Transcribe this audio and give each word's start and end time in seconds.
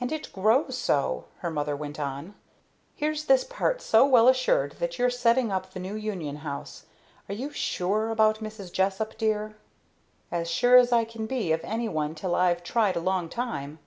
"And 0.00 0.12
it 0.12 0.32
grows 0.32 0.78
so," 0.78 1.24
her 1.38 1.50
mother 1.50 1.74
went 1.74 1.98
on. 1.98 2.36
"Here's 2.94 3.24
this 3.24 3.42
part 3.42 3.82
so 3.82 4.06
well 4.06 4.28
assured 4.28 4.76
that 4.78 5.00
you're 5.00 5.10
setting 5.10 5.50
up 5.50 5.72
the 5.72 5.80
new 5.80 5.96
Union 5.96 6.36
House! 6.36 6.84
Are 7.28 7.34
you 7.34 7.50
sure 7.50 8.10
about 8.10 8.36
Mrs. 8.38 8.70
Jessup, 8.72 9.18
dear?" 9.18 9.56
"As 10.30 10.48
sure 10.48 10.76
as 10.76 10.92
I 10.92 11.04
can 11.04 11.26
be 11.26 11.50
of 11.50 11.64
any 11.64 11.88
one 11.88 12.14
till 12.14 12.36
I've 12.36 12.62
tried 12.62 12.94
a 12.94 13.00
long 13.00 13.28
time. 13.28 13.80